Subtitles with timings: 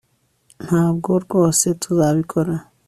[0.65, 2.53] ntabwo rwose tuzabikora